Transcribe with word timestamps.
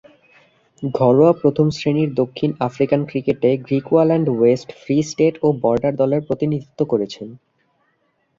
ঘরোয়া 0.93 1.33
প্রথম-শ্রেণীর 1.41 2.09
দক্ষিণ 2.13 2.49
আফ্রিকান 2.59 3.01
ক্রিকেটে 3.05 3.49
গ্রিকুয়াল্যান্ড 3.67 4.27
ওয়েস্ট, 4.31 4.69
ফ্রি 4.81 4.97
স্টেট 5.03 5.35
ও 5.43 5.47
বর্ডার 5.63 5.93
দলের 5.95 6.21
প্রতিনিধিত্ব 6.27 6.79
করেছেন। 6.85 7.27